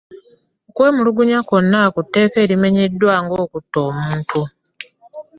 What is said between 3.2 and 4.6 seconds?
nga okutta omuntu.